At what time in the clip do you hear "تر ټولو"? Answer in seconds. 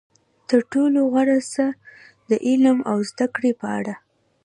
0.49-0.99